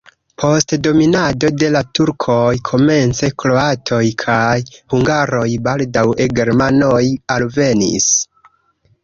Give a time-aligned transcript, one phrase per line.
[0.43, 4.57] Post dominado de la turkoj komence kroatoj kaj
[4.95, 7.05] hungaroj, baldaŭe germanoj
[7.39, 8.11] alvenis.